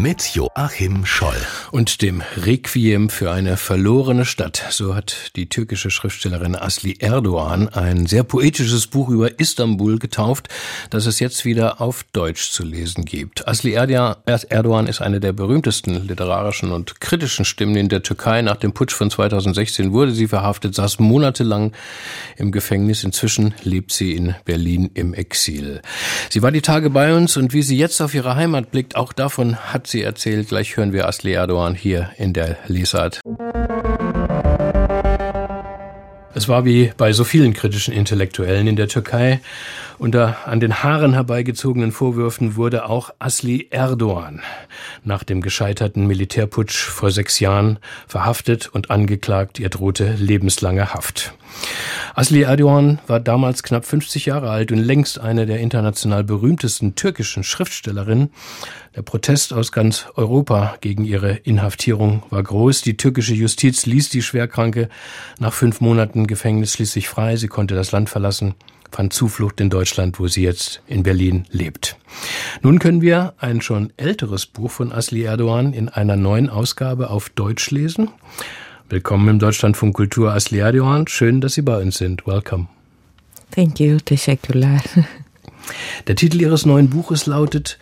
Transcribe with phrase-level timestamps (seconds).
[0.00, 1.36] mit Joachim Scholl.
[1.72, 4.64] Und dem Requiem für eine verlorene Stadt.
[4.70, 10.48] So hat die türkische Schriftstellerin Asli Erdogan ein sehr poetisches Buch über Istanbul getauft,
[10.88, 13.46] das es jetzt wieder auf Deutsch zu lesen gibt.
[13.46, 18.40] Asli Erdogan ist eine der berühmtesten literarischen und kritischen Stimmen in der Türkei.
[18.40, 21.72] Nach dem Putsch von 2016 wurde sie verhaftet, saß monatelang
[22.38, 23.04] im Gefängnis.
[23.04, 25.82] Inzwischen lebt sie in Berlin im Exil.
[26.30, 29.12] Sie war die Tage bei uns und wie sie jetzt auf ihre Heimat blickt, auch
[29.12, 30.48] davon hat sie erzählt.
[30.48, 33.20] Gleich hören wir Asli Erdogan hier in der Lesart.
[36.34, 39.40] Es war wie bei so vielen kritischen Intellektuellen in der Türkei.
[40.00, 44.40] Unter an den Haaren herbeigezogenen Vorwürfen wurde auch Asli Erdogan
[45.04, 47.78] nach dem gescheiterten Militärputsch vor sechs Jahren
[48.08, 49.58] verhaftet und angeklagt.
[49.58, 51.34] Ihr drohte lebenslange Haft.
[52.14, 57.44] Asli Erdogan war damals knapp 50 Jahre alt und längst eine der international berühmtesten türkischen
[57.44, 58.30] Schriftstellerinnen.
[58.96, 62.80] Der Protest aus ganz Europa gegen ihre Inhaftierung war groß.
[62.80, 64.88] Die türkische Justiz ließ die Schwerkranke
[65.38, 67.36] nach fünf Monaten Gefängnis schließlich frei.
[67.36, 68.54] Sie konnte das Land verlassen,
[68.90, 71.96] fand Zuflucht in Deutschland, wo sie jetzt in Berlin lebt.
[72.62, 77.28] Nun können wir ein schon älteres Buch von Asli Erdogan in einer neuen Ausgabe auf
[77.30, 78.10] Deutsch lesen.
[78.88, 81.06] Willkommen im Deutschlandfunk Kultur Asli Erdogan.
[81.06, 82.26] Schön, dass Sie bei uns sind.
[82.26, 82.66] Welcome.
[83.52, 83.98] Thank you.
[83.98, 84.80] Teşekkürler.
[86.06, 87.78] Der Titel Ihres neuen Buches lautet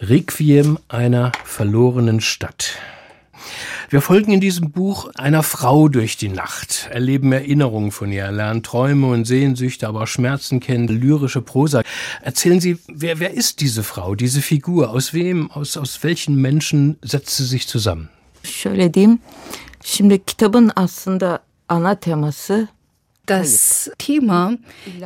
[0.00, 2.78] Requiem einer verlorenen Stadt.
[3.88, 8.62] Wir folgen in diesem Buch einer Frau durch die Nacht, erleben Erinnerungen von ihr, lernen
[8.62, 11.82] Träume und Sehnsüchte, aber auch Schmerzen kennen, lyrische Prosa.
[12.22, 14.90] Erzählen Sie, wer, wer ist diese Frau, diese Figur?
[14.90, 18.08] Aus wem, aus, aus welchen Menschen setzt sie sich zusammen?
[18.44, 19.18] Şöyle diyeyim.
[19.84, 22.68] Şimdi kitabın aslında ana teması
[23.30, 24.56] Das Thema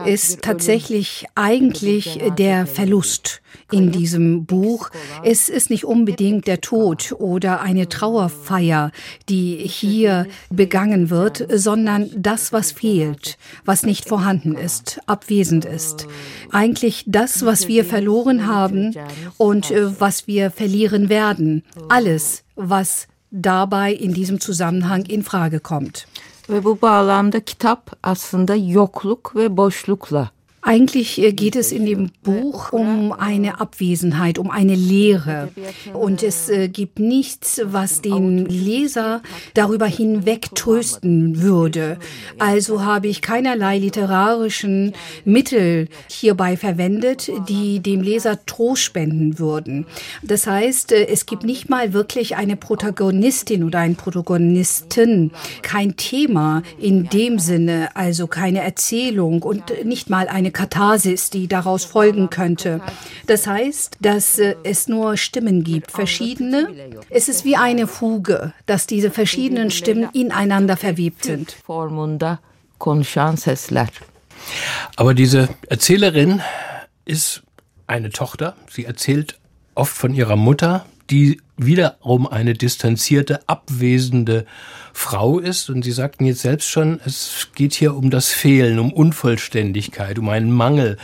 [0.07, 4.89] ist tatsächlich eigentlich der Verlust in diesem Buch.
[5.23, 8.93] Es ist nicht unbedingt der Tod oder eine Trauerfeier,
[9.29, 13.37] die hier begangen wird, sondern das, was fehlt,
[13.67, 16.07] was nicht vorhanden ist, abwesend ist.
[16.51, 18.95] Eigentlich das, was wir verloren haben
[19.37, 21.63] und äh, was wir verlieren werden.
[21.91, 26.07] Alles, was dabei in diesem Zusammenhang in Frage kommt.
[26.51, 30.31] Ve bu bağlamda kitap aslında yokluk ve boşlukla
[30.67, 35.51] Eigentlich äh, geht es in dem Buch um eine Abwesenheit, um eine Leere.
[35.93, 39.21] Und es äh, gibt nichts, was den Leser
[39.53, 41.99] darüber hinweg trösten würde.
[42.39, 44.95] Also habe ich keinerlei literarischen
[45.27, 49.85] Mittel hierbei verwendet, die dem Leser Trost spenden würden.
[50.23, 56.63] Das heißt, äh, es gibt nicht mal wirklich eine Protagonistin oder einen Protagonisten, kein Thema
[56.81, 62.81] in dem Sinne, also keine Erzählung und nicht mal eine Katharsis, die daraus folgen könnte.
[63.27, 66.69] Das heißt, dass äh, es nur Stimmen gibt, verschiedene.
[67.11, 71.57] Es ist wie eine Fuge, dass diese verschiedenen Stimmen ineinander verwebt sind.
[74.97, 76.41] Aber diese Erzählerin
[77.05, 77.43] ist
[77.87, 78.57] eine Tochter.
[78.71, 79.39] Sie erzählt
[79.75, 84.45] oft von ihrer Mutter, die wiederum eine distanzierte, abwesende
[84.93, 85.71] Frau ist.
[85.71, 90.29] Und Sie sagten jetzt selbst schon, es geht hier um das Fehlen, um Unvollständigkeit, um
[90.29, 90.97] einen Mangel,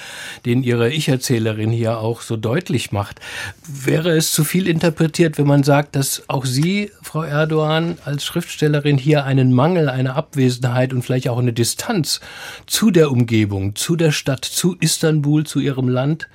[0.45, 3.21] den Ihre Ich-Erzählerin hier auch so deutlich macht.
[3.67, 8.99] Wäre es zu viel interpretiert, wenn man sagt, dass auch Sie, Frau Erdogan, als Schriftstellerin
[8.99, 12.21] hier einen Mangel, eine Abwesenheit und vielleicht auch eine Distanz
[12.67, 16.29] zu der Umgebung, zu der Stadt, zu Istanbul, zu Ihrem Land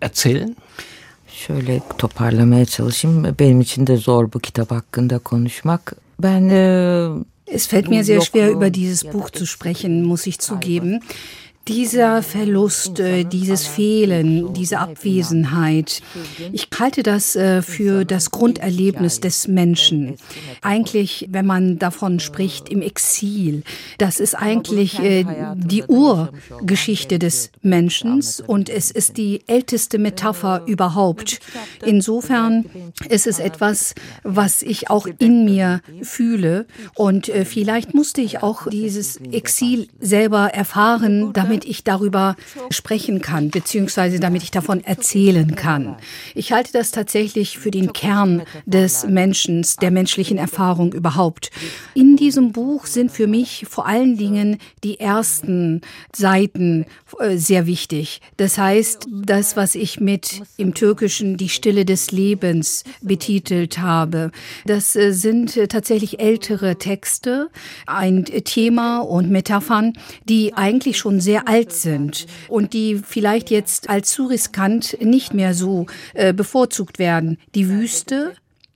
[0.00, 0.56] erzählen?
[1.36, 3.36] Şöyle toparlamaya çalışayım.
[3.38, 5.92] Benim için de zor bu kitap hakkında konuşmak.
[6.22, 7.08] Ben e,
[7.46, 11.00] Es fällt mir sehr schwer, über dieses Buch zu sprechen, muss ich zugeben.
[11.68, 16.00] Dieser Verlust, äh, dieses Fehlen, diese Abwesenheit,
[16.52, 20.14] ich halte das äh, für das Grunderlebnis des Menschen.
[20.62, 23.64] Eigentlich, wenn man davon spricht, im Exil,
[23.98, 25.24] das ist eigentlich äh,
[25.56, 31.40] die Urgeschichte des Menschen und es ist die älteste Metapher überhaupt.
[31.84, 32.66] Insofern
[33.08, 36.66] ist es etwas, was ich auch in mir fühle.
[36.94, 42.36] und vielleicht musste ich auch dieses Exil selber erfahren, damit damit ich darüber
[42.68, 45.96] sprechen kann, beziehungsweise damit ich davon erzählen kann.
[46.34, 51.50] Ich halte das tatsächlich für den Kern des Menschen, der menschlichen Erfahrung überhaupt.
[51.94, 55.80] In diesem Buch sind für mich vor allen Dingen die ersten
[56.14, 56.84] Seiten
[57.18, 58.20] äh, sehr wichtig.
[58.36, 64.30] Das heißt, das, was ich mit im Türkischen die Stille des Lebens betitelt habe,
[64.66, 67.48] das äh, sind äh, tatsächlich ältere Texte,
[67.86, 69.94] ein Thema und Metaphern,
[70.24, 75.54] die eigentlich schon sehr alt sind und die vielleicht jetzt als zu riskant nicht mehr
[75.54, 77.38] so äh, bevorzugt werden.
[77.54, 78.34] Die Wüste,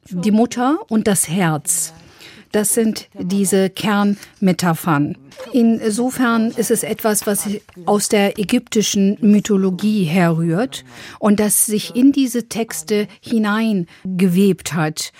[0.08, 1.92] die Mutter und das Herz.
[2.52, 5.16] Das sind diese Kernmetaphern.
[5.52, 7.48] Insofern ist es etwas, was
[7.86, 10.84] aus der ägyptischen Mythologie herrührt
[11.20, 15.12] und das sich in diese Texte hineingewebt hat.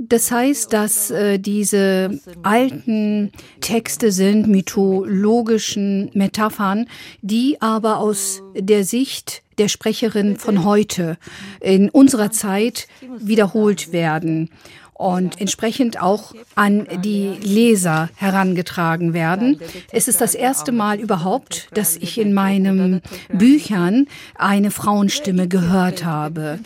[0.00, 6.86] Das heißt, dass äh, diese alten Texte sind mythologischen Metaphern,
[7.20, 11.18] die aber aus der Sicht der Sprecherin von heute
[11.60, 12.86] in unserer Zeit
[13.18, 14.50] wiederholt werden
[14.92, 19.60] und entsprechend auch an die Leser herangetragen werden.
[19.90, 23.00] Es ist das erste Mal überhaupt, dass ich in meinen
[23.32, 24.06] Büchern
[24.36, 26.60] eine Frauenstimme gehört habe.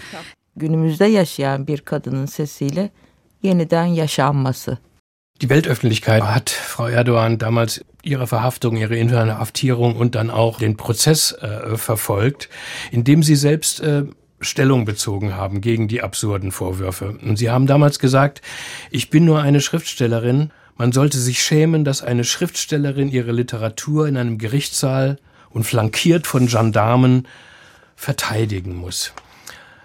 [0.56, 2.90] Günümüzde yaşayan bir kadının sesiyle
[3.43, 4.79] yeniden yaşanması.
[5.41, 11.33] Die Weltöffentlichkeit hat Frau Erdogan damals ihre Verhaftung, ihre Inhaftierung und dann auch den Prozess
[11.33, 12.49] äh, verfolgt,
[12.93, 14.05] indem sie selbst äh,
[14.41, 17.19] Stellung bezogen haben gegen die absurden Vorwürfe.
[17.23, 18.43] Und sie haben damals gesagt,
[18.91, 20.50] ich bin nur eine Schriftstellerin.
[20.77, 25.19] Man sollte sich schämen, dass eine Schriftstellerin ihre Literatur in einem Gerichtssaal
[25.50, 27.29] und flankiert von Gendarmen
[27.94, 29.12] verteidigen muss.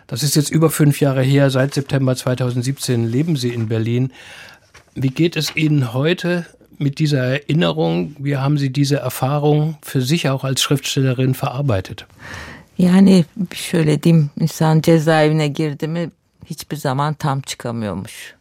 [0.07, 1.49] Das ist jetzt über fünf Jahre her.
[1.49, 4.11] Seit September 2017 leben Sie in Berlin.
[4.95, 6.45] Wie geht es Ihnen heute
[6.77, 8.15] mit dieser Erinnerung?
[8.17, 12.05] Wie haben Sie diese Erfahrung für sich auch als Schriftstellerin verarbeitet?
[12.77, 16.11] Yani şöyle diyeyim insan cezaevine girdi mi
[16.45, 18.36] hiçbir zaman tam çıkamıyormuş.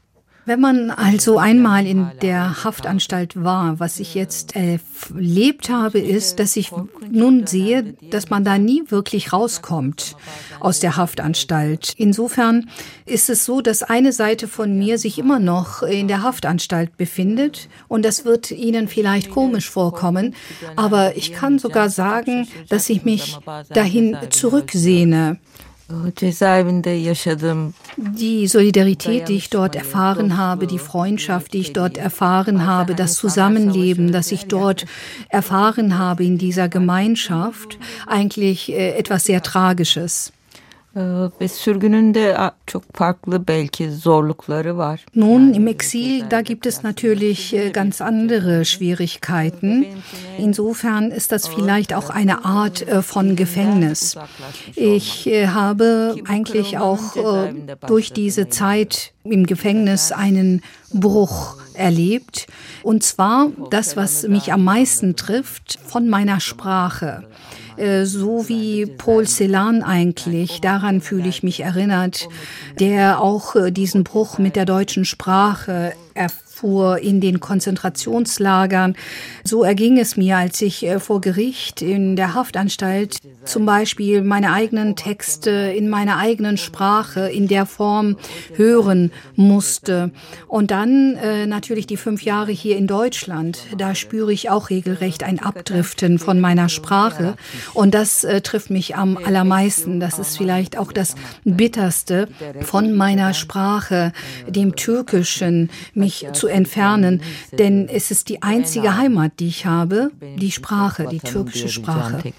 [0.47, 6.55] Wenn man also einmal in der Haftanstalt war, was ich jetzt erlebt habe, ist, dass
[6.55, 6.71] ich
[7.11, 10.15] nun sehe, dass man da nie wirklich rauskommt
[10.61, 11.95] aus der Haftanstalt.
[11.97, 12.71] Insofern
[13.07, 17.69] ist es so, dass eine Seite von mir sich immer noch in der Haftanstalt befindet
[17.89, 20.37] und das wird Ihnen vielleicht komisch vorkommen,
[20.77, 23.37] aber ich kann sogar sagen, dass ich mich
[23.71, 25.39] dahin zurücksehne.
[27.97, 33.15] Die Solidarität, die ich dort erfahren habe, die Freundschaft, die ich dort erfahren habe, das
[33.15, 34.85] Zusammenleben, das ich dort
[35.29, 40.33] erfahren habe in dieser Gemeinschaft, eigentlich äh, etwas sehr Tragisches.
[45.13, 49.85] Nun, im Exil, da gibt es natürlich äh, ganz andere Schwierigkeiten.
[50.39, 54.17] Insofern ist das vielleicht auch eine Art äh, von Gefängnis.
[54.75, 57.15] Ich äh, habe eigentlich auch
[57.87, 62.47] durch diese Zeit im Gefängnis einen Bruch erlebt.
[62.83, 67.25] Und zwar das, was mich am meisten trifft, von meiner Sprache.
[67.77, 70.61] Äh, so wie Paul Celan eigentlich.
[70.61, 72.29] Daran fühle ich mich erinnert,
[72.79, 75.93] der auch äh, diesen Bruch mit der deutschen Sprache
[76.57, 78.97] erfuhr in den Konzentrationslagern.
[79.45, 84.53] So erging es mir, als ich äh, vor Gericht in der Haftanstalt zum Beispiel meine
[84.53, 88.17] eigenen Texte in meiner eigenen Sprache in der Form
[88.55, 90.13] hören musste.
[90.49, 93.59] Und dann äh, natürlich die fünf Jahre hier in Deutschland.
[93.77, 97.37] Da spüre ich auch regelrecht ein Abdriften von meiner Sprache.
[97.75, 100.01] Und das äh, trifft mich am allermeisten.
[100.01, 102.29] Das ist vielleicht auch das Bitterste
[102.63, 104.13] von meiner Sprache,
[104.49, 107.23] dem Türkischen, mich zu entfernen.
[107.53, 112.33] Denn es ist die einzige Heimat, die ich habe, die Sprache, die türkische Sprache.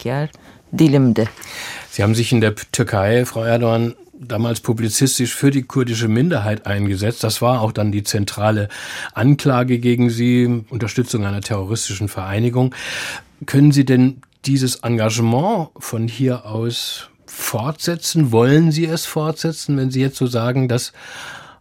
[1.89, 7.23] Sie haben sich in der Türkei, Frau Erdogan, damals publizistisch für die kurdische Minderheit eingesetzt.
[7.23, 8.67] Das war auch dann die zentrale
[9.13, 12.73] Anklage gegen Sie, Unterstützung einer terroristischen Vereinigung.
[13.45, 18.31] Können Sie denn dieses Engagement von hier aus fortsetzen?
[18.31, 20.93] Wollen Sie es fortsetzen, wenn Sie jetzt so sagen, dass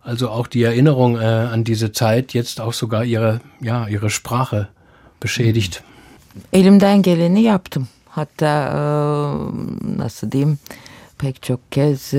[0.06, 4.68] also auch die Erinnerung äh, an diese Zeit jetzt auch sogar Ihre, ja, Ihre Sprache
[5.20, 5.82] beschädigt?
[6.52, 7.88] Elimden geleni yaptım.
[8.16, 8.78] Hatta e,
[9.98, 10.58] nasıl diyeyim
[11.18, 12.12] pek çok kez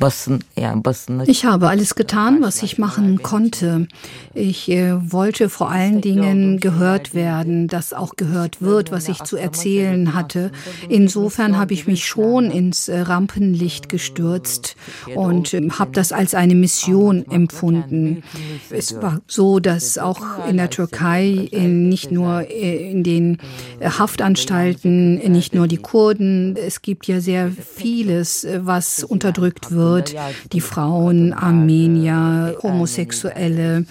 [0.00, 3.86] basın yani basına Ich habe alles getan, was ich machen konnte.
[4.34, 9.36] Ich äh, wollte vor allen Dingen gehört werden, dass auch gehört wird, was ich zu
[9.36, 10.50] erzählen hatte.
[10.88, 14.76] Insofern habe ich mich schon ins äh, Rampenlicht gestürzt
[15.14, 18.22] und äh, habe das als eine Mission empfunden.
[18.70, 23.38] Es war so, dass auch in der Türkei in, nicht nur äh, in den
[23.80, 30.14] äh, Haftanstalten, nicht nur die Kurden, es gibt ja sehr vieles, was unterdrückt wird.
[30.52, 33.86] Die Frauen, Armenier, Homosexuelle.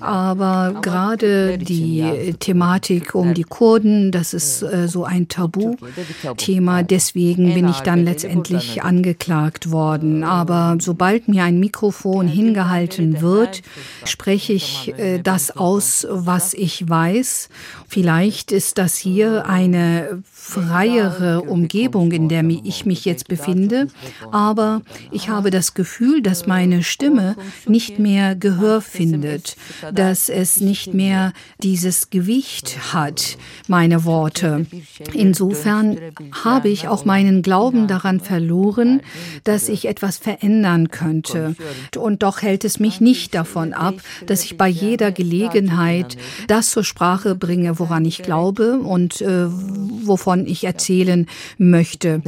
[0.00, 6.82] Aber gerade die Thematik um die Kurden, das ist äh, so ein Tabuthema.
[6.82, 10.24] Deswegen bin ich dann letztendlich angeklagt worden.
[10.24, 13.62] Aber sobald mir ein Mikrofon hingehalten wird,
[14.04, 17.48] spreche ich äh, das aus, was ich weiß.
[17.88, 23.88] Vielleicht ist das hier eine freiere Umgebung, in der ich mich jetzt befinde,
[24.30, 27.36] aber ich habe das Gefühl, dass meine Stimme
[27.66, 29.56] nicht mehr Gehör findet,
[29.92, 33.36] dass es nicht mehr dieses Gewicht hat,
[33.68, 34.66] meine Worte.
[35.12, 35.98] Insofern
[36.44, 39.00] habe ich auch meinen Glauben daran verloren,
[39.44, 41.54] dass ich etwas verändern könnte.
[41.96, 43.94] Und doch hält es mich nicht davon ab,
[44.26, 50.46] dass ich bei jeder Gelegenheit das zur Sprache bringe, woran ich glaube und äh, wovon
[50.46, 51.26] ich erzählen
[51.58, 52.22] möchte.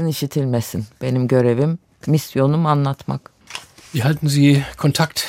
[3.95, 5.26] Wie halten Sie Kontakt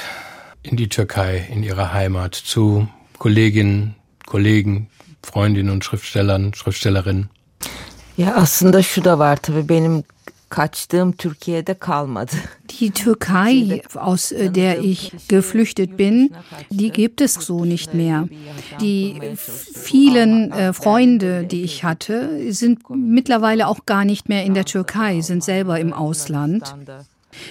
[0.64, 2.88] in die Türkei, in Ihre Heimat, zu
[3.20, 3.96] Kolleginnen,
[4.26, 4.90] Kollegen,
[5.22, 7.30] Freundinnen und Schriftstellern, Schriftstellerinnen?
[8.18, 9.70] Ya aslında şu da var tabii.
[9.70, 10.04] Benim
[10.54, 12.32] kaçtığım Türkiye'de kalmadı.
[12.70, 16.32] Die Türkei, aus äh, der ich geflüchtet bin,
[16.72, 18.28] die gibt es so nicht mehr.
[18.80, 19.20] Die
[19.84, 25.22] vielen äh, Freunde, die ich hatte, sind mittlerweile auch gar nicht mehr in der Türkei,
[25.22, 26.76] sind selber im Ausland.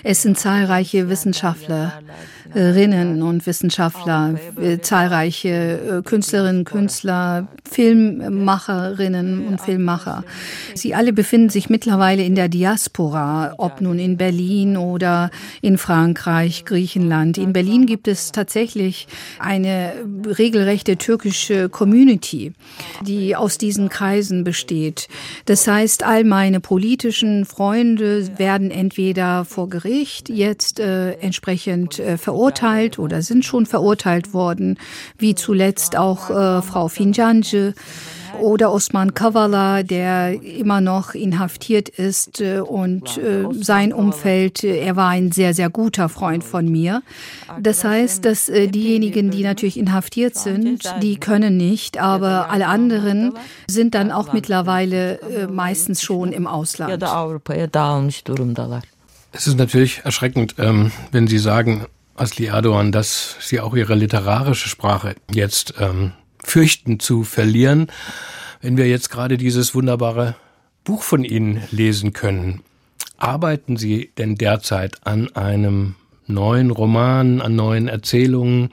[0.02, 10.24] Es sind zahlreiche Wissenschaftlerinnen und Wissenschaftler, äh, zahlreiche äh, Künstlerinnen, Künstler, Filmmacherinnen und Filmmacher.
[10.74, 15.30] Sie alle befinden sich mittlerweile in der Diaspora, ob nun in Berlin oder
[15.62, 17.38] in Frankreich, Griechenland.
[17.38, 19.06] In Berlin gibt es tatsächlich
[19.38, 19.92] eine
[20.26, 22.52] regelrechte türkische Community,
[23.06, 25.08] die aus diesen Kreisen besteht.
[25.46, 32.98] Das heißt, all meine politischen Freunde werden entweder vor Gericht jetzt äh, entsprechend äh, verurteilt
[32.98, 34.78] oder sind schon verurteilt worden,
[35.16, 37.72] wie zuletzt auch äh, Frau Finjanje
[38.40, 44.96] oder Osman Kavala, der immer noch inhaftiert ist äh, und äh, sein Umfeld, äh, er
[44.96, 47.02] war ein sehr, sehr guter Freund von mir.
[47.60, 53.34] Das heißt, dass diejenigen, die natürlich inhaftiert sind, die können nicht, aber alle anderen
[53.66, 56.90] sind dann auch mittlerweile meistens schon im Ausland.
[59.32, 64.68] Es ist natürlich erschreckend, ähm, wenn Sie sagen, Asli Erdogan, dass Sie auch Ihre literarische
[64.68, 66.12] Sprache jetzt ähm,
[66.44, 67.88] fürchten zu verlieren,
[68.60, 70.36] wenn wir jetzt gerade dieses wunderbare
[70.84, 72.60] Buch von Ihnen lesen können.
[73.16, 75.94] Arbeiten Sie denn derzeit an einem
[76.26, 78.70] neuen Roman, an neuen Erzählungen?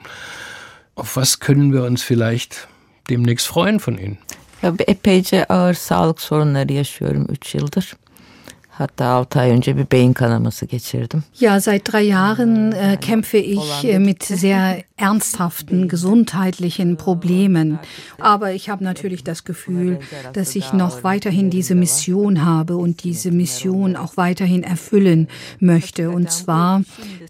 [0.94, 2.68] Auf was können wir uns vielleicht
[3.08, 4.18] demnächst freuen von Ihnen?
[4.62, 7.96] Ya epeyce ağır sağlık sorunları yaşıyorum 3 yıldır.
[8.80, 11.22] Hatta 6 ay önce bir beyin kanaması geçirdim.
[11.40, 17.78] Ja, seit drei Jahren äh, kämpfe ich äh, mit sehr ernsthaften gesundheitlichen Problemen.
[18.20, 19.98] Aber ich habe natürlich das Gefühl,
[20.32, 26.10] dass ich noch weiterhin diese Mission habe und diese Mission auch weiterhin erfüllen möchte.
[26.10, 26.82] Und zwar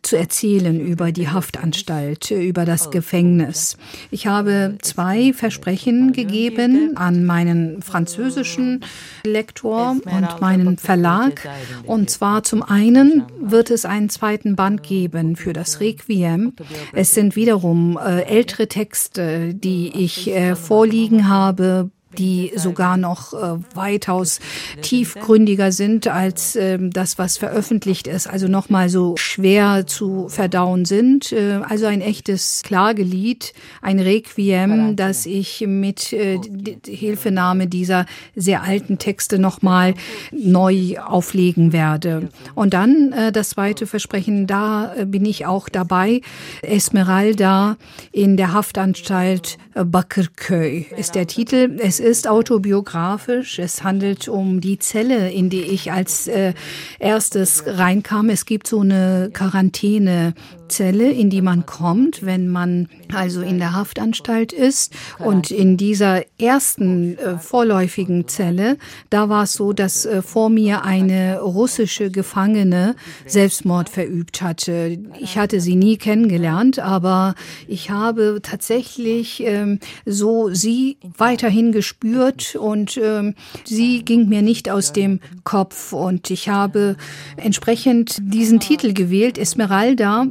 [0.02, 3.76] zu erzählen über die Haftanstalt, über das Gefängnis.
[4.11, 8.80] Ich habe zwei Versprechen gegeben an meinen französischen
[9.25, 11.40] Lektor und meinen Verlag.
[11.87, 16.55] Und zwar zum einen wird es einen zweiten Band geben für das Requiem.
[16.93, 23.59] Es sind wiederum äh, ältere Texte, die ich äh, vorliegen habe, die sogar noch äh,
[23.75, 24.40] weitaus
[24.83, 31.33] tiefgründiger sind als äh, das, was veröffentlicht ist, also nochmal so schwer zu verdauen sind.
[31.33, 36.40] Äh, also ein echtes Klagelied, ein Requiem, das ich mit äh,
[36.87, 39.95] Hilfenahme dieser sehr alten Texte nochmal
[40.33, 42.29] neu auflegen werde.
[42.55, 46.23] Und dann äh, das zweite Versprechen, da äh, bin ich auch dabei.
[46.62, 47.76] Esmeralda
[48.12, 51.79] in der Haftanstalt Bakırköy ist der Titel.
[51.79, 53.59] Es ist autobiografisch.
[53.59, 56.54] Es handelt um die Zelle, in die ich als äh,
[56.99, 58.30] erstes reinkam.
[58.30, 60.35] Es gibt so eine Quarantäne
[60.71, 64.95] Zelle, in die man kommt, wenn man also in der Haftanstalt ist.
[65.19, 68.78] Und in dieser ersten äh, vorläufigen Zelle,
[69.11, 72.95] da war es so, dass äh, vor mir eine russische Gefangene
[73.26, 74.99] Selbstmord verübt hatte.
[75.19, 77.35] Ich hatte sie nie kennengelernt, aber
[77.66, 84.71] ich habe tatsächlich ähm, so sie weiterhin geschrieben gespürt und ähm, sie ging mir nicht
[84.71, 85.93] aus dem Kopf.
[85.93, 86.97] Und ich habe
[87.37, 90.27] entsprechend diesen Titel gewählt, Esmeralda.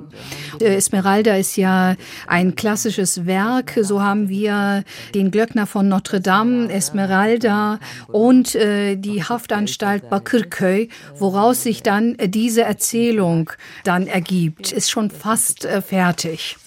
[0.62, 1.96] Äh, Esmeralda ist ja
[2.28, 3.78] ein klassisches Werk.
[3.82, 11.64] So haben wir den Glöckner von Notre Dame, Esmeralda und äh, die Haftanstalt Bakırköy, woraus
[11.64, 13.52] sich dann diese Erzählung
[13.84, 14.72] dann ergibt.
[14.72, 16.58] Ist schon fast äh, fertig.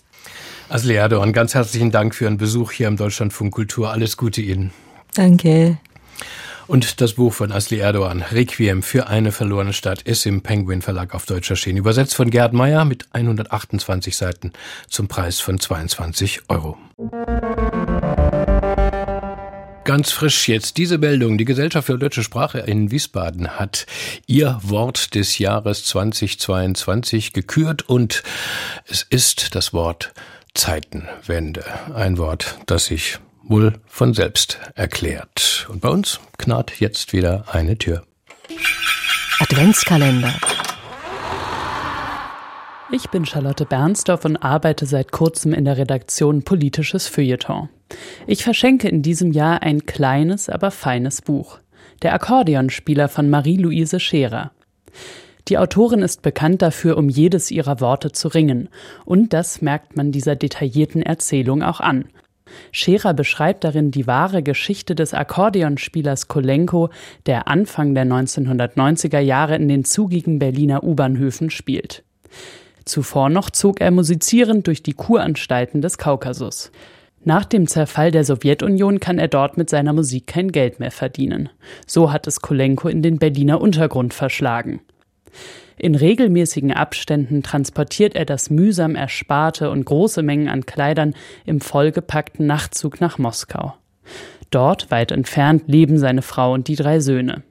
[0.69, 3.91] Asli Erdogan, ganz herzlichen Dank für Ihren Besuch hier im Deutschlandfunk Kultur.
[3.91, 4.73] Alles Gute Ihnen.
[5.14, 5.78] Danke.
[6.66, 11.14] Und das Buch von Asli Erdogan, Requiem für eine verlorene Stadt, ist im Penguin Verlag
[11.14, 11.78] auf Deutsch erschienen.
[11.78, 14.52] Übersetzt von Gerd Meyer mit 128 Seiten
[14.88, 16.78] zum Preis von 22 Euro.
[19.85, 21.37] Ganz frisch jetzt diese Meldung.
[21.38, 23.87] Die Gesellschaft für deutsche Sprache in Wiesbaden hat
[24.26, 28.23] ihr Wort des Jahres 2022 gekürt und
[28.87, 30.14] es ist das Wort
[30.54, 31.64] Zeitenwende.
[31.95, 33.19] Ein Wort, das sich
[33.52, 35.68] wohl von selbst erklärt.
[35.71, 38.02] Und bei uns knarrt jetzt wieder eine Tür.
[39.38, 40.32] Adventskalender.
[42.90, 47.68] Ich bin Charlotte Bernsdorf und arbeite seit kurzem in der Redaktion Politisches Feuilleton.
[48.26, 51.59] Ich verschenke in diesem Jahr ein kleines, aber feines Buch.
[52.00, 54.52] Der Akkordeonspieler von Marie-Louise Scherer.
[55.49, 58.68] Die Autorin ist bekannt dafür, um jedes ihrer Worte zu ringen.
[59.04, 62.06] Und das merkt man dieser detaillierten Erzählung auch an.
[62.71, 66.90] Scherer beschreibt darin die wahre Geschichte des Akkordeonspielers Kolenko,
[67.26, 72.02] der Anfang der 1990er Jahre in den zugigen Berliner U-Bahnhöfen spielt.
[72.85, 76.73] Zuvor noch zog er musizierend durch die Kuranstalten des Kaukasus.
[77.25, 81.50] Nach dem Zerfall der Sowjetunion kann er dort mit seiner Musik kein Geld mehr verdienen.
[81.87, 84.80] So hat es Kolenko in den Berliner Untergrund verschlagen.
[85.77, 92.47] In regelmäßigen Abständen transportiert er das mühsam ersparte und große Mengen an Kleidern im vollgepackten
[92.47, 93.75] Nachtzug nach Moskau.
[94.51, 97.43] Dort, weit entfernt, leben seine Frau und die drei Söhne.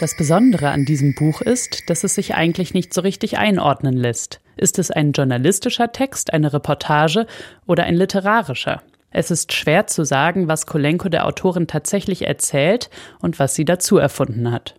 [0.00, 4.40] Das Besondere an diesem Buch ist, dass es sich eigentlich nicht so richtig einordnen lässt.
[4.56, 7.26] Ist es ein journalistischer Text, eine Reportage
[7.66, 8.82] oder ein literarischer?
[9.14, 12.90] Es ist schwer zu sagen, was Kolenko der Autorin tatsächlich erzählt
[13.20, 14.74] und was sie dazu erfunden hat.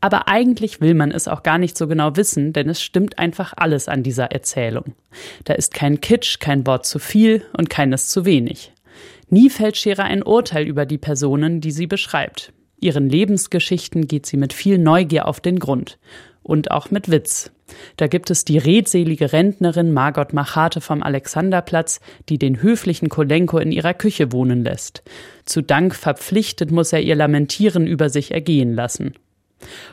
[0.00, 3.54] Aber eigentlich will man es auch gar nicht so genau wissen, denn es stimmt einfach
[3.56, 4.94] alles an dieser Erzählung.
[5.44, 8.72] Da ist kein Kitsch, kein Wort zu viel und keines zu wenig.
[9.30, 12.52] Nie fällt Scherer ein Urteil über die Personen, die sie beschreibt.
[12.80, 15.98] Ihren Lebensgeschichten geht sie mit viel Neugier auf den Grund.
[16.44, 17.50] Und auch mit Witz.
[17.96, 23.72] Da gibt es die redselige Rentnerin Margot Machate vom Alexanderplatz, die den höflichen Kolenko in
[23.72, 25.02] ihrer Küche wohnen lässt.
[25.46, 29.14] Zu Dank verpflichtet muss er ihr Lamentieren über sich ergehen lassen.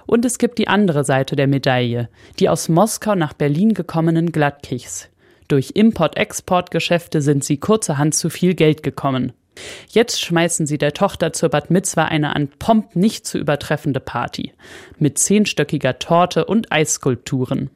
[0.06, 2.10] Und es gibt die andere Seite der Medaille,
[2.40, 5.10] die aus Moskau nach Berlin gekommenen Glattkichs.
[5.48, 9.32] Durch Import-Export-Geschäfte sind sie kurzerhand zu viel Geld gekommen.
[9.90, 14.54] Jetzt schmeißen sie der Tochter zur Bad Mitzwa eine an Pomp nicht zu übertreffende Party.
[14.98, 17.70] Mit zehnstöckiger Torte und Eisskulpturen.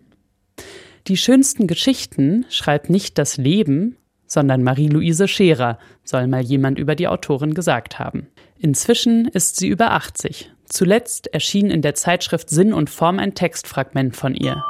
[1.07, 7.07] Die schönsten Geschichten schreibt nicht das Leben, sondern Marie-Louise Scherer, soll mal jemand über die
[7.07, 8.27] Autorin gesagt haben.
[8.57, 10.51] Inzwischen ist sie über 80.
[10.65, 14.63] Zuletzt erschien in der Zeitschrift Sinn und Form ein Textfragment von ihr.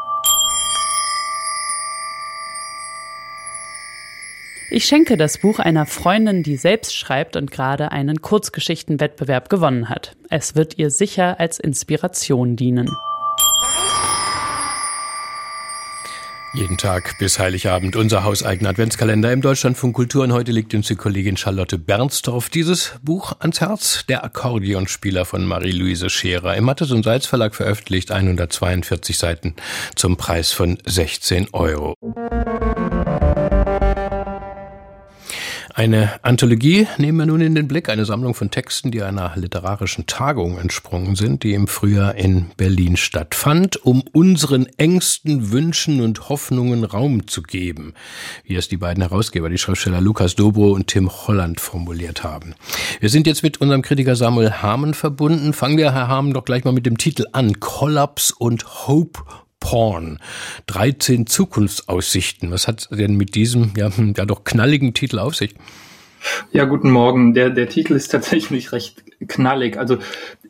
[4.71, 10.15] Ich schenke das Buch einer Freundin, die selbst schreibt und gerade einen Kurzgeschichtenwettbewerb gewonnen hat.
[10.29, 12.89] Es wird ihr sicher als Inspiration dienen.
[16.55, 20.23] Jeden Tag bis Heiligabend unser hauseigener Adventskalender im Deutschlandfunk Kultur.
[20.23, 24.05] Und heute liegt uns die Kollegin Charlotte Bernstorff dieses Buch ans Herz.
[24.07, 26.55] Der Akkordeonspieler von Marie-Louise Scherer.
[26.55, 29.55] Im Mattes und Salz Verlag veröffentlicht 142 Seiten
[29.95, 31.93] zum Preis von 16 Euro.
[35.77, 40.07] Eine Anthologie nehmen wir nun in den Blick, eine Sammlung von Texten, die einer literarischen
[40.07, 46.85] Tagung entsprungen sind, die im Frühjahr in Berlin stattfand, um unseren engsten Wünschen und Hoffnungen
[46.85, 47.93] Raum zu geben,
[48.45, 52.55] wie es die beiden Herausgeber, die Schriftsteller Lukas Dobro und Tim Holland formuliert haben.
[53.01, 55.51] Wir sind jetzt mit unserem Kritiker Samuel Hamann verbunden.
[55.51, 57.59] Fangen wir, Herr Hamann, doch gleich mal mit dem Titel an.
[57.59, 59.23] Kollaps und Hope
[59.65, 60.19] Porn.
[60.67, 62.51] 13 Zukunftsaussichten.
[62.51, 65.55] Was hat denn mit diesem ja, hm, ja doch knalligen Titel auf sich?
[66.51, 67.33] Ja, guten Morgen.
[67.33, 69.77] Der, der Titel ist tatsächlich recht knallig.
[69.79, 69.97] Also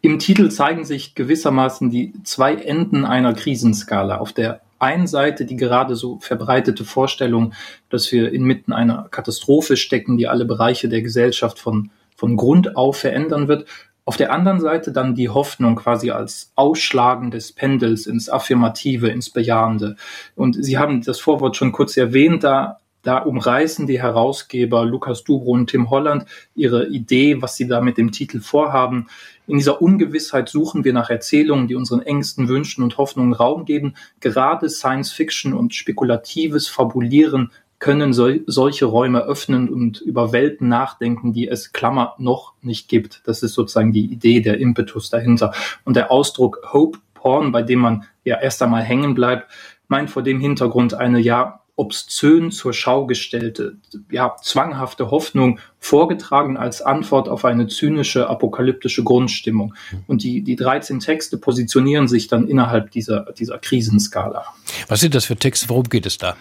[0.01, 4.17] im Titel zeigen sich gewissermaßen die zwei Enden einer Krisenskala.
[4.17, 7.53] Auf der einen Seite die gerade so verbreitete Vorstellung,
[7.89, 12.97] dass wir inmitten einer Katastrophe stecken, die alle Bereiche der Gesellschaft von, von Grund auf
[12.97, 13.65] verändern wird.
[14.05, 19.31] Auf der anderen Seite dann die Hoffnung quasi als Ausschlagen des Pendels ins Affirmative, ins
[19.31, 19.95] Bejahende.
[20.35, 25.51] Und Sie haben das Vorwort schon kurz erwähnt, da Da umreißen die Herausgeber Lukas Dubro
[25.51, 29.07] und Tim Holland ihre Idee, was sie da mit dem Titel vorhaben.
[29.45, 33.93] In dieser Ungewissheit suchen wir nach Erzählungen, die unseren Ängsten, Wünschen und Hoffnungen Raum geben.
[34.21, 37.51] Gerade Science Fiction und spekulatives Fabulieren
[37.85, 43.21] können sol solche Räume öffnen und über Welten nachdenken, die es Klammer noch nicht gibt.
[43.25, 45.53] Das ist sozusagen die Idee, der Impetus dahinter.
[45.83, 49.51] Und der Ausdruck Hope Porn, bei dem man ja erst einmal hängen bleibt,
[49.87, 53.77] meint vor dem Hintergrund eine ja obszön zur Schau gestellte,
[54.09, 59.75] ja, zwanghafte Hoffnung vorgetragen als Antwort auf eine zynische, apokalyptische Grundstimmung.
[60.07, 64.43] Und die, die 13 Texte positionieren sich dann innerhalb dieser, dieser Krisenskala.
[64.87, 65.69] Was sind das für Texte?
[65.69, 66.35] Worum geht es da?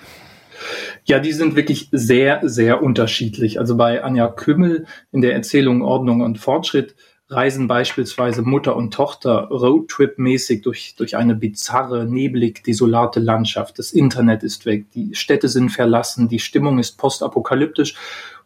[1.06, 3.58] Ja, die sind wirklich sehr, sehr unterschiedlich.
[3.58, 6.94] Also bei Anja Kümmel in der Erzählung Ordnung und Fortschritt
[7.28, 13.78] reisen beispielsweise Mutter und Tochter Roadtrip-mäßig durch, durch eine bizarre, neblig, desolate Landschaft.
[13.78, 17.96] Das Internet ist weg, die Städte sind verlassen, die Stimmung ist postapokalyptisch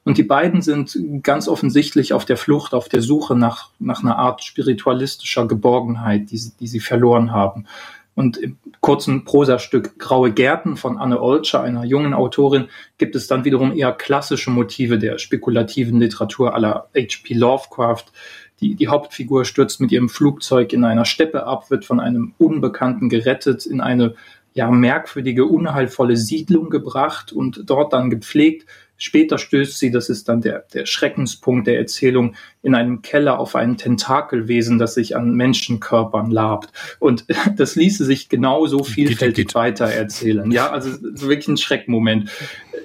[0.04, 4.16] und die beiden sind ganz offensichtlich auf der Flucht, auf der Suche nach, nach einer
[4.16, 7.66] Art spiritualistischer Geborgenheit, die die sie verloren haben.
[8.18, 12.66] Und im kurzen Prosastück Graue Gärten von Anne Olscher, einer jungen Autorin,
[12.98, 17.34] gibt es dann wiederum eher klassische Motive der spekulativen Literatur aller H.P.
[17.34, 18.06] Lovecraft.
[18.60, 23.08] Die, die Hauptfigur stürzt mit ihrem Flugzeug in einer Steppe ab, wird von einem Unbekannten
[23.08, 24.16] gerettet, in eine
[24.52, 28.66] ja merkwürdige, unheilvolle Siedlung gebracht und dort dann gepflegt,
[29.00, 33.54] Später stößt sie, das ist dann der, der Schreckenspunkt der Erzählung, in einem Keller auf
[33.54, 36.72] ein Tentakelwesen, das sich an Menschenkörpern labt.
[36.98, 37.24] Und
[37.56, 39.54] das ließe sich genauso vielfältig geht, geht.
[39.54, 40.50] weiter erzählen.
[40.50, 42.28] Ja, also wirklich ein Schreckmoment.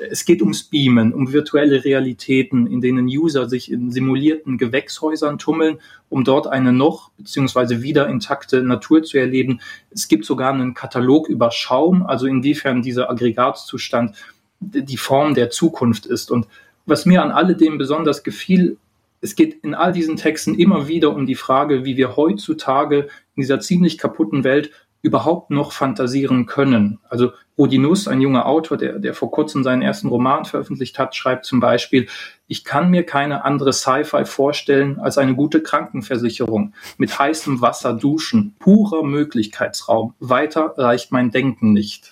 [0.09, 5.79] Es geht ums Beamen, um virtuelle Realitäten, in denen User sich in simulierten Gewächshäusern tummeln,
[6.09, 9.61] um dort eine noch beziehungsweise wieder intakte Natur zu erleben.
[9.89, 14.15] Es gibt sogar einen Katalog über Schaum, also inwiefern dieser Aggregatzustand
[14.63, 16.31] die Form der Zukunft ist.
[16.31, 16.47] Und
[16.85, 18.77] was mir an alledem besonders gefiel,
[19.21, 23.41] es geht in all diesen Texten immer wieder um die Frage, wie wir heutzutage in
[23.41, 24.71] dieser ziemlich kaputten Welt
[25.01, 26.99] überhaupt noch fantasieren können.
[27.09, 31.45] Also Rudi ein junger Autor, der, der vor kurzem seinen ersten Roman veröffentlicht hat, schreibt
[31.45, 32.07] zum Beispiel,
[32.47, 38.55] ich kann mir keine andere Sci-Fi vorstellen als eine gute Krankenversicherung, mit heißem Wasser duschen,
[38.59, 40.15] purer Möglichkeitsraum.
[40.19, 42.11] Weiter reicht mein Denken nicht.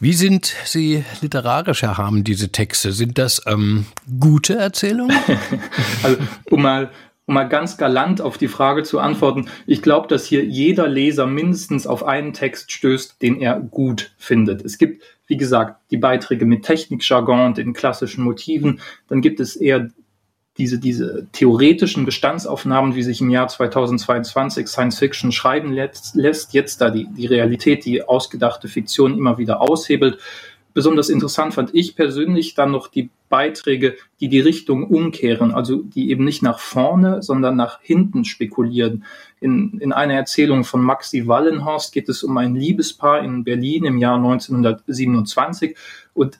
[0.00, 2.92] Wie sind Sie literarisch, Herr diese Texte?
[2.92, 3.86] Sind das ähm,
[4.18, 5.16] gute Erzählungen?
[6.02, 6.18] also,
[6.50, 6.90] um mal,
[7.26, 11.26] um mal ganz galant auf die Frage zu antworten, ich glaube, dass hier jeder Leser
[11.26, 14.64] mindestens auf einen Text stößt, den er gut findet.
[14.64, 18.80] Es gibt, wie gesagt, die Beiträge mit Technikjargon und den klassischen Motiven.
[19.08, 19.90] Dann gibt es eher
[20.56, 26.80] diese, diese theoretischen Bestandsaufnahmen, wie sich im Jahr 2022 Science Fiction schreiben lässt, lässt jetzt
[26.80, 30.18] da die, die Realität, die ausgedachte Fiktion immer wieder aushebelt.
[30.72, 36.10] Besonders interessant fand ich persönlich dann noch die Beiträge, die die Richtung umkehren, also die
[36.10, 39.04] eben nicht nach vorne, sondern nach hinten spekulieren.
[39.40, 43.98] In, in einer Erzählung von Maxi Wallenhorst geht es um ein Liebespaar in Berlin im
[43.98, 45.76] Jahr 1927
[46.12, 46.38] und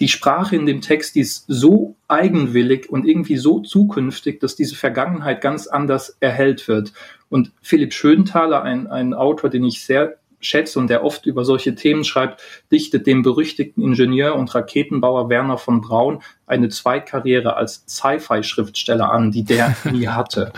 [0.00, 4.76] die Sprache in dem Text, die ist so eigenwillig und irgendwie so zukünftig, dass diese
[4.76, 6.92] Vergangenheit ganz anders erhellt wird.
[7.28, 11.74] Und Philipp Schönthaler, ein, ein Autor, den ich sehr schätze und der oft über solche
[11.74, 19.10] Themen schreibt, dichtet dem berüchtigten Ingenieur und Raketenbauer Werner von Braun eine Zweitkarriere als Sci-Fi-Schriftsteller
[19.10, 20.52] an, die der nie hatte.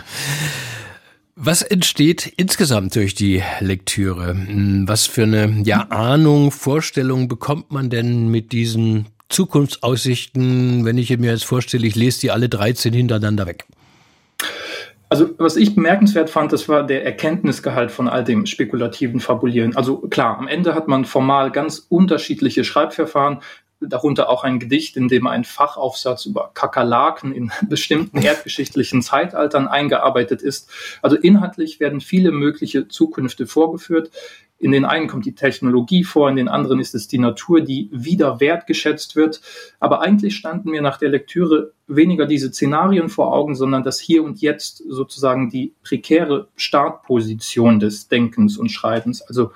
[1.35, 4.35] Was entsteht insgesamt durch die Lektüre?
[4.85, 11.31] Was für eine ja, Ahnung, Vorstellung bekommt man denn mit diesen Zukunftsaussichten, wenn ich mir
[11.31, 13.65] jetzt vorstelle, ich lese die alle 13 hintereinander weg?
[15.09, 19.75] Also was ich bemerkenswert fand, das war der Erkenntnisgehalt von all dem spekulativen Fabulieren.
[19.75, 23.39] Also klar, am Ende hat man formal ganz unterschiedliche Schreibverfahren,
[23.79, 30.43] darunter auch ein Gedicht, in dem ein Fachaufsatz über Kakerlaken in bestimmten erdgeschichtlichen Zeitaltern eingearbeitet
[30.43, 30.69] ist.
[31.01, 34.11] Also inhaltlich werden viele mögliche Zukünfte vorgeführt.
[34.59, 37.89] In den einen kommt die Technologie vor, in den anderen ist es die Natur, die
[37.93, 39.41] wieder wertgeschätzt wird.
[39.79, 44.21] Aber eigentlich standen mir nach der Lektüre weniger diese Szenarien vor Augen, sondern das Hier
[44.21, 49.21] und Jetzt sozusagen die prekäre Startposition des Denkens und Schreibens.
[49.21, 49.51] Also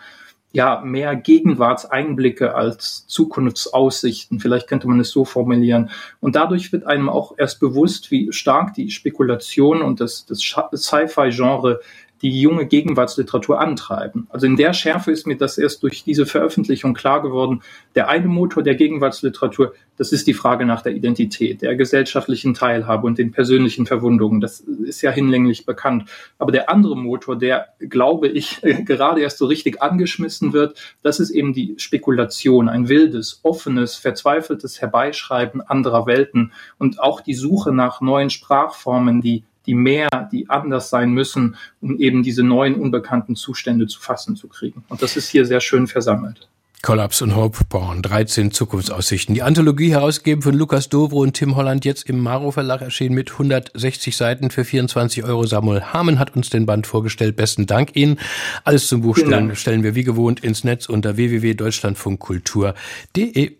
[0.53, 4.39] ja, mehr Gegenwartseinblicke als Zukunftsaussichten.
[4.39, 5.89] Vielleicht könnte man es so formulieren.
[6.21, 11.81] Und dadurch wird einem auch erst bewusst, wie stark die Spekulation und das, das Sci-Fi-Genre
[12.23, 14.27] die junge Gegenwartsliteratur antreiben.
[14.29, 17.61] Also in der Schärfe ist mir das erst durch diese Veröffentlichung klar geworden.
[17.95, 23.05] Der eine Motor der Gegenwartsliteratur, das ist die Frage nach der Identität, der gesellschaftlichen Teilhabe
[23.05, 24.39] und den persönlichen Verwundungen.
[24.39, 26.09] Das ist ja hinlänglich bekannt.
[26.39, 31.29] Aber der andere Motor, der, glaube ich, gerade erst so richtig angeschmissen wird, das ist
[31.29, 37.99] eben die Spekulation, ein wildes, offenes, verzweifeltes Herbeischreiben anderer Welten und auch die Suche nach
[37.99, 43.87] neuen Sprachformen, die die mehr, die anders sein müssen, um eben diese neuen unbekannten Zustände
[43.87, 44.83] zu fassen zu kriegen.
[44.89, 46.47] Und das ist hier sehr schön versammelt.
[46.83, 49.33] Kollaps und Hope Porn, 13 Zukunftsaussichten.
[49.33, 53.31] Die Anthologie herausgegeben von Lukas Dovro und Tim Holland, jetzt im Maro Verlag erschienen mit
[53.31, 55.45] 160 Seiten für 24 Euro.
[55.45, 57.37] Samuel Hamen hat uns den Band vorgestellt.
[57.37, 58.19] Besten Dank Ihnen.
[58.65, 63.51] Alles zum Buch stellen, stellen wir wie gewohnt ins Netz unter www.deutschlandfunkkultur.de.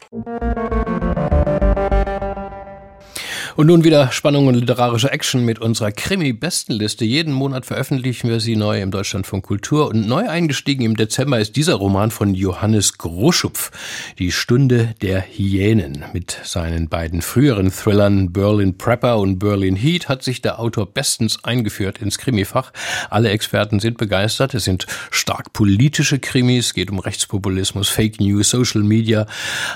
[3.56, 7.06] Und nun wieder Spannung und literarische Action mit unserer Krimi-Bestenliste.
[7.06, 9.89] Jeden Monat veröffentlichen wir sie neu im Deutschlandfunk Kultur.
[9.89, 13.70] Und neu eingestiegen im Dezember ist dieser Roman von Johannes Groschupf,
[14.18, 16.04] Die Stunde der Hyänen.
[16.13, 21.44] Mit seinen beiden früheren Thrillern Berlin Prepper und Berlin Heat hat sich der Autor bestens
[21.44, 22.74] eingeführt ins Krimifach.
[23.12, 24.56] Alle Experten sind begeistert.
[24.56, 29.28] Es sind stark politische Krimis, es geht um Rechtspopulismus, Fake News, Social Media.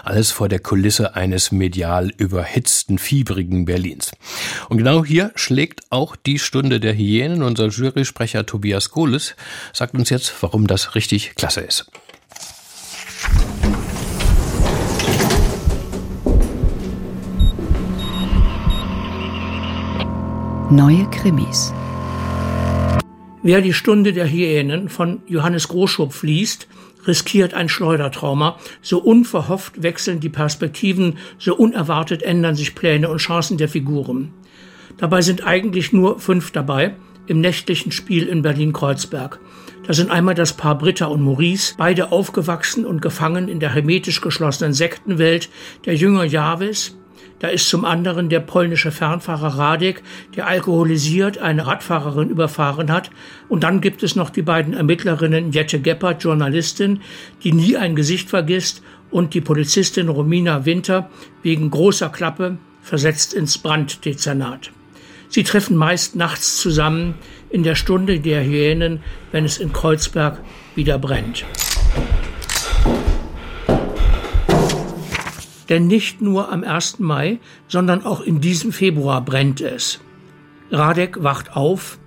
[0.04, 4.12] Alles vor der Kulisse eines medial überhitzten, fieberigen Berlins.
[4.70, 7.44] Und genau hier schlägt auch die Stunde der Hyänen.
[7.44, 9.36] Unser Jurysprecher Tobias Kohles
[9.74, 11.92] sagt uns jetzt, warum das richtig klasse ist.
[20.70, 21.72] Neue Krimis.
[23.48, 26.68] Wer die Stunde der Hyänen von Johannes Groschupf liest,
[27.08, 28.58] riskiert ein Schleudertrauma.
[28.82, 34.34] So unverhofft wechseln die Perspektiven, so unerwartet ändern sich Pläne und Chancen der Figuren.
[34.98, 36.96] Dabei sind eigentlich nur fünf dabei
[37.28, 39.40] im nächtlichen Spiel in Berlin-Kreuzberg.
[39.86, 44.20] Da sind einmal das Paar Britta und Maurice, beide aufgewachsen und gefangen in der hermetisch
[44.20, 45.48] geschlossenen Sektenwelt
[45.86, 46.97] der Jünger Jahwes,
[47.40, 50.02] da ist zum anderen der polnische Fernfahrer Radek,
[50.36, 53.12] der alkoholisiert eine Radfahrerin überfahren hat.
[53.48, 57.02] Und dann gibt es noch die beiden Ermittlerinnen Jette Geppert, Journalistin,
[57.44, 61.10] die nie ein Gesicht vergisst, und die Polizistin Romina Winter,
[61.42, 64.72] wegen großer Klappe versetzt ins Branddezernat.
[65.30, 67.16] Sie treffen meist nachts zusammen
[67.50, 70.40] in der Stunde der Hyänen, wenn es in Kreuzberg
[70.76, 71.46] wieder brennt.
[75.70, 77.00] Denn nicht nur am 1.
[77.00, 80.00] Mai, sondern auch in diesem Februar brennt es.
[80.72, 81.98] Radek wacht auf,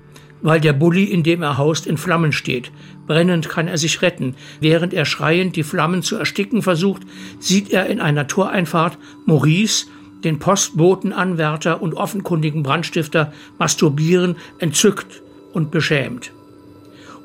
[0.43, 2.73] weil der Bulli, in dem er haust, in Flammen steht.
[3.07, 4.35] Brennend kann er sich retten.
[4.61, 7.03] Während er schreiend die Flammen zu ersticken versucht,
[7.39, 9.87] sieht er in einer Toreinfahrt Maurice,
[10.25, 16.33] den Postbotenanwärter und offenkundigen Brandstifter, masturbieren, entzückt und beschämt.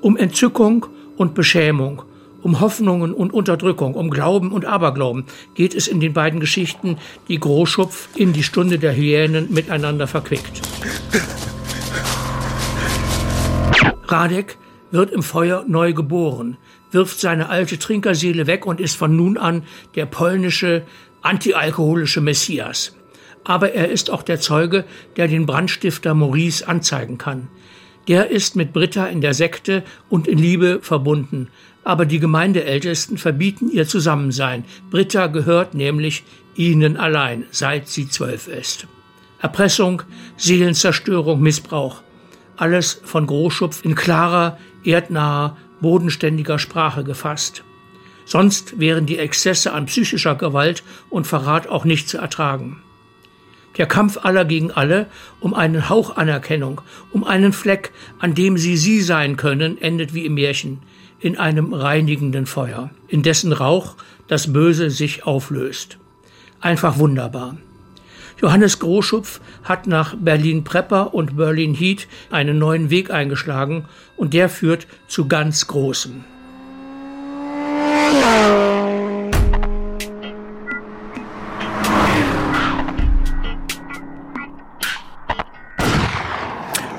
[0.01, 0.85] Um Entzückung
[1.17, 2.03] und Beschämung
[2.45, 5.23] um Hoffnungen und Unterdrückung, um Glauben und Aberglauben
[5.55, 10.61] geht es in den beiden Geschichten, die Großschupf in die Stunde der Hyänen miteinander verquickt.
[14.07, 14.59] Radek
[14.91, 16.57] wird im Feuer neu geboren,
[16.91, 19.63] wirft seine alte Trinkerseele weg und ist von nun an
[19.95, 20.83] der polnische,
[21.23, 22.95] antialkoholische Messias.
[23.43, 24.85] Aber er ist auch der Zeuge,
[25.17, 27.47] der den Brandstifter Maurice anzeigen kann.
[28.07, 31.47] Der ist mit Britta in der Sekte und in Liebe verbunden,
[31.85, 34.65] aber die Gemeindeältesten verbieten ihr Zusammensein.
[34.89, 36.23] Britta gehört nämlich
[36.55, 38.87] ihnen allein, seit sie zwölf ist.
[39.39, 40.01] Erpressung,
[40.35, 42.01] Seelenzerstörung, Missbrauch.
[42.57, 47.63] Alles von Großschupf in klarer, erdnaher, bodenständiger Sprache gefasst.
[48.25, 52.81] Sonst wären die Exzesse an psychischer Gewalt und Verrat auch nicht zu ertragen.
[53.77, 55.05] Der Kampf aller gegen alle
[55.39, 60.25] um einen Hauch Anerkennung, um einen Fleck, an dem sie sie sein können, endet wie
[60.25, 60.79] im Märchen
[61.25, 63.95] in einem reinigenden Feuer, in dessen Rauch
[64.27, 65.97] das Böse sich auflöst.
[66.61, 67.57] Einfach wunderbar.
[68.39, 73.85] Johannes Großschupf hat nach Berlin Prepper und Berlin Heat einen neuen Weg eingeschlagen
[74.15, 76.23] und der führt zu ganz Großem.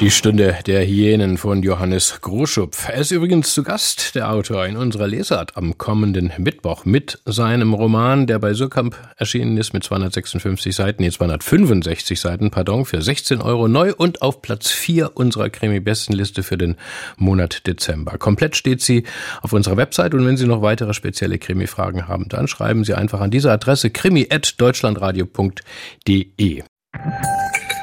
[0.00, 2.90] Die Stunde der Hyänen von Johannes Groschupf.
[2.90, 7.72] Er ist übrigens zu Gast, der Autor, in unserer Lesart am kommenden Mittwoch mit seinem
[7.72, 13.40] Roman, der bei Surkamp erschienen ist mit 256 Seiten, nee, 265 Seiten, pardon, für 16
[13.40, 16.76] Euro neu und auf Platz 4 unserer Krimi-Bestenliste für den
[17.16, 18.18] Monat Dezember.
[18.18, 19.04] Komplett steht sie
[19.40, 23.20] auf unserer Website und wenn Sie noch weitere spezielle Krimi-Fragen haben, dann schreiben Sie einfach
[23.20, 26.64] an diese Adresse krimi.deutschlandradio.de.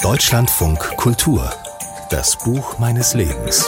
[0.04, 1.52] Deutschlandfunk Kultur
[2.14, 3.68] das Buch meines Lebens.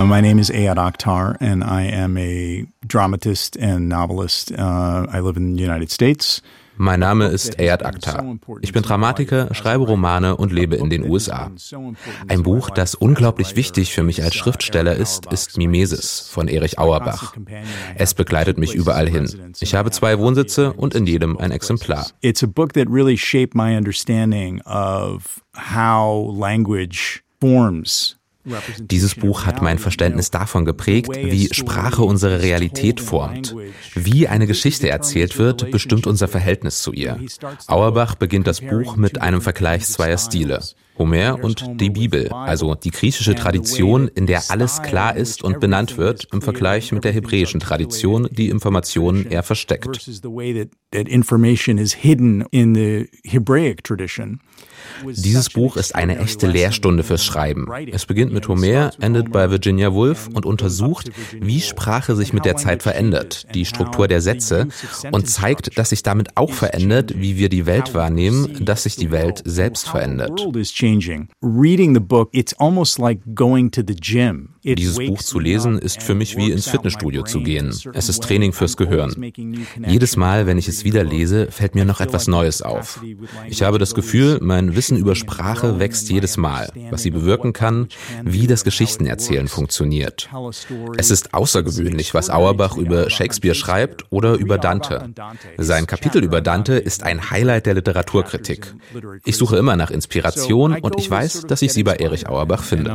[0.00, 4.50] My name is Ayad Akhtar, and I am a dramatist and novelist.
[4.50, 6.40] Uh, I live in the United States.
[6.82, 8.38] Mein Name ist Ayad Akhtar.
[8.62, 11.50] Ich bin Dramatiker, schreibe Romane und lebe in den USA.
[12.26, 17.34] Ein Buch, das unglaublich wichtig für mich als Schriftsteller ist, ist Mimesis von Erich Auerbach.
[17.96, 19.52] Es begleitet mich überall hin.
[19.60, 22.06] Ich habe zwei Wohnsitze und in jedem ein Exemplar.
[22.22, 28.19] It's a book that really shaped my understanding of how language forms
[28.78, 33.54] dieses Buch hat mein Verständnis davon geprägt, wie Sprache unsere Realität formt.
[33.94, 37.18] Wie eine Geschichte erzählt wird, bestimmt unser Verhältnis zu ihr.
[37.66, 40.60] Auerbach beginnt das Buch mit einem Vergleich zweier Stile.
[41.00, 45.96] Homer und die Bibel, also die griechische Tradition, in der alles klar ist und benannt
[45.96, 50.10] wird, im Vergleich mit der hebräischen Tradition, die Informationen eher versteckt.
[55.04, 57.66] Dieses Buch ist eine echte Lehrstunde fürs Schreiben.
[57.90, 62.56] Es beginnt mit Homer, endet bei Virginia Woolf und untersucht, wie Sprache sich mit der
[62.56, 64.68] Zeit verändert, die Struktur der Sätze
[65.12, 69.10] und zeigt, dass sich damit auch verändert, wie wir die Welt wahrnehmen, dass sich die
[69.10, 70.46] Welt selbst verändert.
[74.62, 77.74] Dieses Buch zu lesen ist für mich wie ins Fitnessstudio zu gehen.
[77.94, 79.32] Es ist Training fürs Gehirn.
[79.86, 83.02] Jedes Mal, wenn ich es wieder lese, fällt mir noch etwas Neues auf.
[83.48, 87.88] Ich habe das Gefühl, mein Wissen über Sprache wächst jedes Mal, was sie bewirken kann,
[88.24, 90.28] wie das Geschichtenerzählen funktioniert.
[90.96, 95.12] Es ist außergewöhnlich, was Auerbach über Shakespeare schreibt oder über Dante.
[95.58, 98.74] Sein Kapitel über Dante ist ein Highlight der Literaturkritik.
[99.24, 102.90] Ich suche immer nach Inspiration und ich weiß, dass ich sie bei Erich Auerbach finde.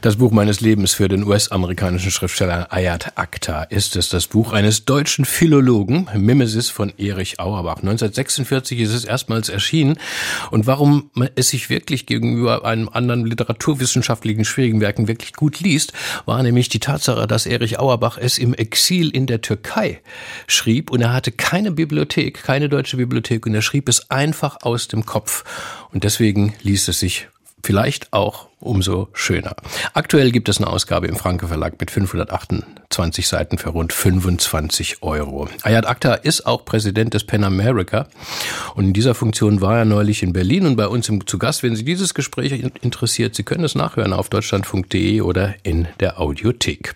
[0.00, 4.86] Das Buch meines Lebens für den US-amerikanischen Schriftsteller Ayat Akhtar ist es, das Buch eines
[4.86, 7.78] deutschen Philologen, Mimesis von Erich Auerbach.
[7.78, 9.98] 1946 ist es erstmals erschienen.
[10.50, 15.92] Und warum es sich wirklich gegenüber einem anderen literaturwissenschaftlichen schwierigen Werken wirklich gut liest,
[16.24, 20.00] war nämlich die Tatsache, dass Erich Auerbach es im Exil in der Türkei
[20.46, 24.88] schrieb und er hatte keine Bibliothek, keine deutsche Bibliothek und er schrieb es einfach aus
[24.88, 25.44] dem Kopf.
[25.92, 27.28] Und deswegen liest es sich
[27.62, 29.54] vielleicht auch umso schöner.
[29.94, 35.48] Aktuell gibt es eine Ausgabe im Franke Verlag mit 528 Seiten für rund 25 Euro.
[35.62, 38.08] Ayat Akhtar ist auch Präsident des Pen America
[38.74, 41.62] und in dieser Funktion war er neulich in Berlin und bei uns im, zu Gast.
[41.62, 46.94] Wenn Sie dieses Gespräch interessiert, Sie können es nachhören auf deutschlandfunk.de oder in der Audiothek.